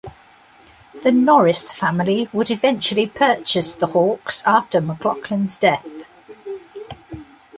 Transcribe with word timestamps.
The 1.03 1.11
Norris 1.11 1.71
family 1.71 2.27
would 2.33 2.49
eventually 2.49 3.05
purchase 3.05 3.75
the 3.75 3.85
Hawks 3.85 4.41
after 4.47 4.81
McLaughlin's 4.81 5.57
death. 5.59 5.85